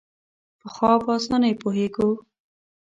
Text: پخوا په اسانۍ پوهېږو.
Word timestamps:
پخوا 0.59 0.91
په 1.03 1.09
اسانۍ 1.17 1.53
پوهېږو. 1.61 2.09